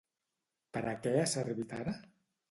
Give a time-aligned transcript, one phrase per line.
[0.77, 1.93] Per a què ha servit ara?